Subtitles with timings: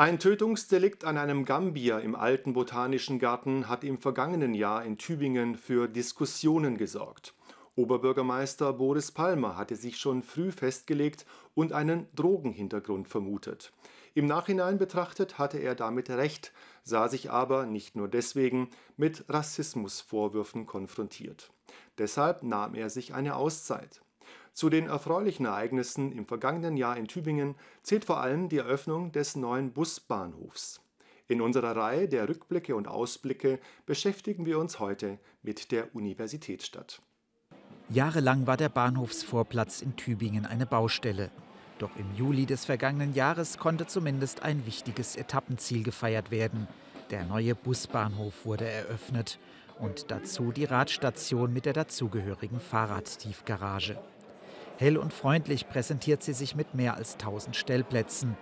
[0.00, 5.56] Ein Tötungsdelikt an einem Gambier im alten Botanischen Garten hat im vergangenen Jahr in Tübingen
[5.56, 7.34] für Diskussionen gesorgt.
[7.76, 13.74] Oberbürgermeister Boris Palmer hatte sich schon früh festgelegt und einen Drogenhintergrund vermutet.
[14.14, 20.64] Im Nachhinein betrachtet hatte er damit recht, sah sich aber nicht nur deswegen mit Rassismusvorwürfen
[20.64, 21.50] konfrontiert.
[21.98, 24.00] Deshalb nahm er sich eine Auszeit.
[24.52, 29.36] Zu den erfreulichen Ereignissen im vergangenen Jahr in Tübingen zählt vor allem die Eröffnung des
[29.36, 30.80] neuen Busbahnhofs.
[31.28, 37.00] In unserer Reihe der Rückblicke und Ausblicke beschäftigen wir uns heute mit der Universitätsstadt.
[37.88, 41.30] Jahrelang war der Bahnhofsvorplatz in Tübingen eine Baustelle.
[41.78, 46.68] Doch im Juli des vergangenen Jahres konnte zumindest ein wichtiges Etappenziel gefeiert werden.
[47.10, 49.38] Der neue Busbahnhof wurde eröffnet
[49.78, 53.98] und dazu die Radstation mit der dazugehörigen Fahrradtiefgarage.
[54.80, 58.34] Hell und freundlich präsentiert sie sich mit mehr als 1000 Stellplätzen.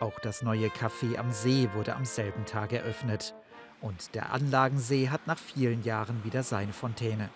[0.00, 3.34] Auch das neue Café am See wurde am selben Tag eröffnet.
[3.82, 7.28] Und der Anlagensee hat nach vielen Jahren wieder seine Fontäne.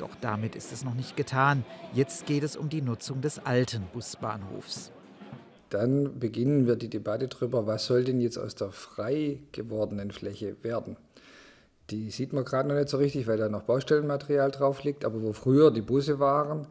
[0.00, 1.64] Doch damit ist es noch nicht getan.
[1.94, 4.90] Jetzt geht es um die Nutzung des alten Busbahnhofs.
[5.70, 10.56] Dann beginnen wir die Debatte darüber, was soll denn jetzt aus der frei gewordenen Fläche
[10.64, 10.96] werden.
[11.90, 15.04] Die sieht man gerade noch nicht so richtig, weil da noch Baustellenmaterial drauf liegt.
[15.04, 16.66] Aber wo früher die Busse waren,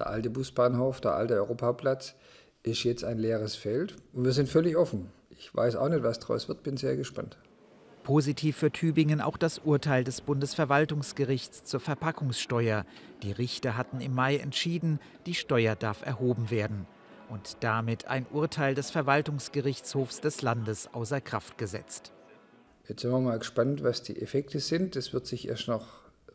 [0.00, 2.14] der alte Busbahnhof, der alte Europaplatz,
[2.62, 5.10] ist jetzt ein leeres Feld und wir sind völlig offen.
[5.30, 7.38] Ich weiß auch nicht, was daraus wird, bin sehr gespannt.
[8.02, 12.86] Positiv für Tübingen auch das Urteil des Bundesverwaltungsgerichts zur Verpackungssteuer.
[13.22, 16.86] Die Richter hatten im Mai entschieden, die Steuer darf erhoben werden
[17.28, 22.12] und damit ein Urteil des Verwaltungsgerichtshofs des Landes außer Kraft gesetzt.
[22.88, 24.96] Jetzt sind wir mal gespannt, was die Effekte sind.
[24.96, 25.86] Das wird sich erst noch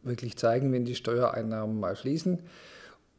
[0.04, 2.40] wirklich zeigen, wenn die Steuereinnahmen mal fließen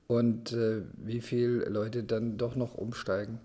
[0.07, 3.41] und äh, wie viele Leute dann doch noch umsteigen,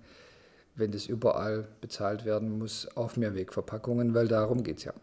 [0.75, 4.93] wenn das überall bezahlt werden muss, auf Mehrwegverpackungen, weil darum geht es ja.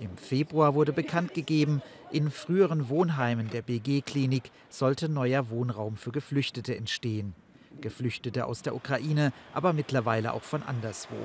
[0.00, 6.74] Im Februar wurde bekannt gegeben, in früheren Wohnheimen der BG-Klinik sollte neuer Wohnraum für Geflüchtete
[6.74, 7.34] entstehen.
[7.80, 11.16] Geflüchtete aus der Ukraine, aber mittlerweile auch von anderswo.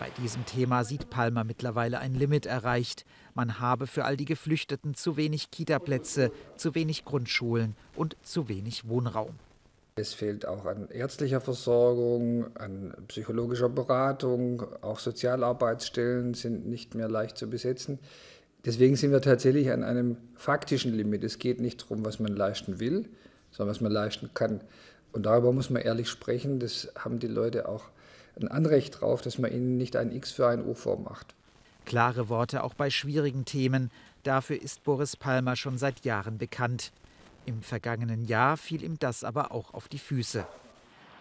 [0.00, 3.04] Bei diesem Thema sieht Palmer mittlerweile ein Limit erreicht.
[3.34, 8.88] Man habe für all die Geflüchteten zu wenig Kitaplätze, zu wenig Grundschulen und zu wenig
[8.88, 9.34] Wohnraum.
[9.96, 17.38] Es fehlt auch an ärztlicher Versorgung, an psychologischer Beratung, auch Sozialarbeitsstellen sind nicht mehr leicht
[17.38, 18.00] zu besetzen.
[18.64, 21.22] Deswegen sind wir tatsächlich an einem faktischen Limit.
[21.22, 23.08] Es geht nicht darum, was man leisten will,
[23.52, 24.62] sondern was man leisten kann.
[25.12, 26.58] Und darüber muss man ehrlich sprechen.
[26.58, 27.84] Das haben die Leute auch
[28.40, 31.34] ein Anrecht darauf, dass man ihnen nicht ein X für ein O vormacht.
[31.84, 33.90] Klare Worte auch bei schwierigen Themen.
[34.22, 36.92] Dafür ist Boris Palmer schon seit Jahren bekannt.
[37.46, 40.46] Im vergangenen Jahr fiel ihm das aber auch auf die Füße.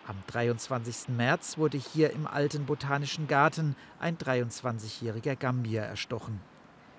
[0.07, 1.09] Am 23.
[1.09, 6.41] März wurde hier im alten Botanischen Garten ein 23-jähriger Gambier erstochen.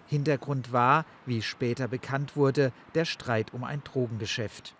[0.07, 4.75] Hintergrund war, wie später bekannt wurde, der Streit um ein Drogengeschäft.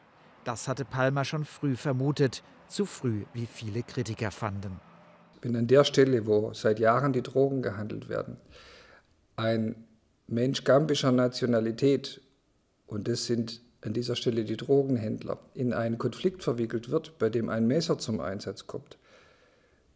[0.45, 4.79] Das hatte Palmer schon früh vermutet, zu früh, wie viele Kritiker fanden
[5.45, 8.39] wenn an der Stelle, wo seit Jahren die Drogen gehandelt werden,
[9.37, 9.77] ein
[10.27, 12.21] Mensch gambischer Nationalität,
[12.87, 17.49] und das sind an dieser Stelle die Drogenhändler, in einen Konflikt verwickelt wird, bei dem
[17.51, 18.97] ein Messer zum Einsatz kommt,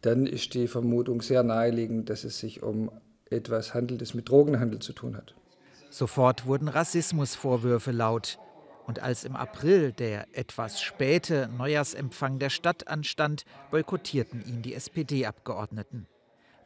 [0.01, 2.91] dann ist die Vermutung sehr naheliegend, dass es sich um
[3.29, 5.33] etwas handelt, das mit Drogenhandel zu tun hat.
[5.89, 8.37] Sofort wurden Rassismusvorwürfe laut.
[8.89, 16.07] Und als im April der etwas späte Neujahrsempfang der Stadt anstand, boykottierten ihn die SPD-Abgeordneten.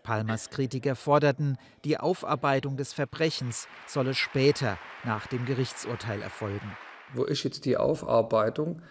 [0.04, 6.78] Palmers Kritiker forderten, die Aufarbeitung des Verbrechens solle später nach dem Gerichtsurteil erfolgen.
[7.14, 8.82] Wo ist jetzt die Aufarbeitung,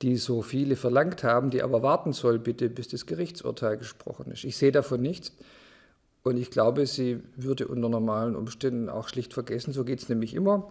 [0.00, 4.44] die so viele verlangt haben, die aber warten soll, bitte, bis das Gerichtsurteil gesprochen ist?
[4.44, 5.32] Ich sehe davon nichts.
[6.22, 9.72] Und ich glaube, sie würde unter normalen Umständen auch schlicht vergessen.
[9.72, 10.70] So geht es nämlich immer.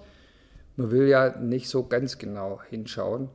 [0.78, 3.30] Man will ja nicht so ganz genau hinschauen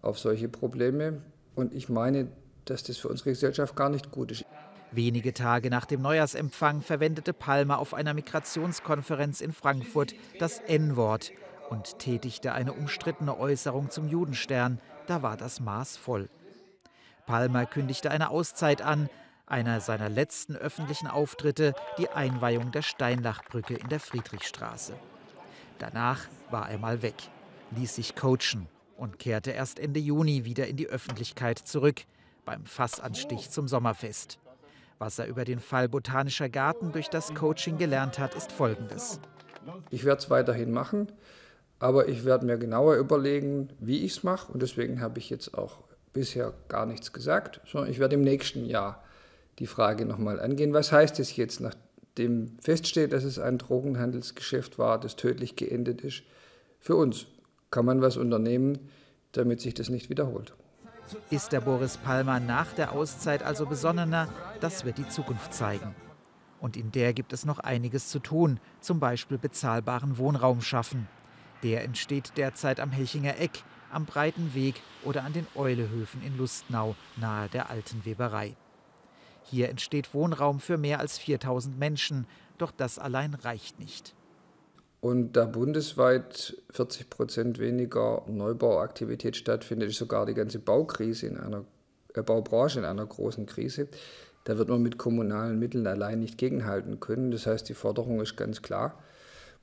[0.00, 1.20] auf solche Probleme.
[1.54, 2.28] Und ich meine,
[2.64, 4.44] dass das für unsere Gesellschaft gar nicht gut ist.
[4.92, 11.32] Wenige Tage nach dem Neujahrsempfang verwendete Palmer auf einer Migrationskonferenz in Frankfurt das N-Wort
[11.68, 14.80] und tätigte eine umstrittene Äußerung zum Judenstern.
[15.06, 16.30] Da war das Maß voll.
[17.26, 19.10] Palmer kündigte eine Auszeit an.
[19.46, 24.94] Einer seiner letzten öffentlichen Auftritte die Einweihung der Steinlachbrücke in der Friedrichstraße.
[25.78, 27.14] Danach war er mal weg,
[27.76, 32.02] ließ sich coachen und kehrte erst Ende Juni wieder in die Öffentlichkeit zurück,
[32.44, 34.38] beim Fassanstich zum Sommerfest.
[34.98, 39.20] Was er über den Fall Botanischer Garten durch das Coaching gelernt hat, ist folgendes.
[39.90, 41.12] Ich werde es weiterhin machen,
[41.78, 44.50] aber ich werde mir genauer überlegen, wie ich es mache.
[44.50, 45.80] Und deswegen habe ich jetzt auch
[46.14, 49.02] bisher gar nichts gesagt, sondern ich werde im nächsten Jahr
[49.58, 51.60] die Frage nochmal angehen, was heißt es jetzt,
[52.16, 56.22] nachdem feststeht, dass es ein Drogenhandelsgeschäft war, das tödlich geendet ist,
[56.80, 57.26] für uns?
[57.70, 58.78] Kann man was unternehmen,
[59.32, 60.54] damit sich das nicht wiederholt?
[61.30, 64.28] Ist der Boris Palmer nach der Auszeit also besonnener?
[64.60, 65.94] Das wird die Zukunft zeigen.
[66.58, 71.08] Und in der gibt es noch einiges zu tun, zum Beispiel bezahlbaren Wohnraum schaffen.
[71.62, 73.62] Der entsteht derzeit am Helchinger Eck,
[73.92, 78.56] am Breiten Weg oder an den Eulehöfen in Lustnau, nahe der alten Weberei.
[79.48, 82.26] Hier entsteht Wohnraum für mehr als 4000 Menschen,
[82.58, 84.14] doch das allein reicht nicht.
[85.00, 91.64] Und da bundesweit 40 Prozent weniger Neubauaktivität stattfindet, ist sogar die ganze Baukrise in einer
[92.14, 93.88] äh, Baubranche in einer großen Krise.
[94.44, 97.30] Da wird man mit kommunalen Mitteln allein nicht gegenhalten können.
[97.30, 98.98] Das heißt, die Forderung ist ganz klar.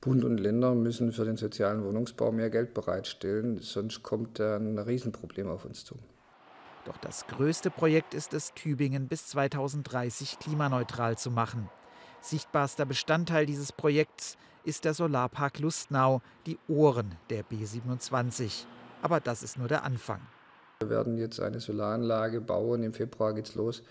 [0.00, 5.48] Bund und Länder müssen für den sozialen Wohnungsbau mehr Geld bereitstellen, sonst kommt ein Riesenproblem
[5.48, 5.94] auf uns zu.
[6.84, 11.70] Doch das größte Projekt ist es, Tübingen bis 2030 klimaneutral zu machen.
[12.20, 18.64] Sichtbarster Bestandteil dieses Projekts ist der Solarpark Lustnau, die Ohren der B27.
[19.02, 20.20] Aber das ist nur der Anfang.
[20.80, 23.82] Wir werden jetzt eine Solaranlage bauen, im Februar geht es los,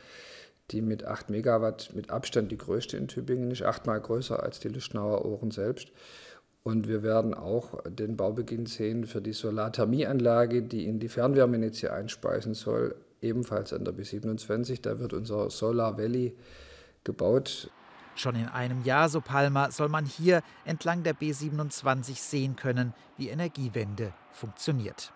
[0.72, 4.70] die mit 8 Megawatt mit Abstand die größte in Tübingen ist, achtmal größer als die
[4.70, 5.92] Lustnauer Ohren selbst.
[6.64, 12.54] Und wir werden auch den Baubeginn sehen für die Solarthermieanlage, die in die Fernwärmenetze einspeisen
[12.54, 14.82] soll, ebenfalls an der B27.
[14.82, 16.34] Da wird unser Solar Valley
[17.04, 17.70] gebaut.
[18.16, 23.28] Schon in einem Jahr, so Palmer, soll man hier entlang der B27 sehen können, wie
[23.28, 25.12] Energiewende funktioniert.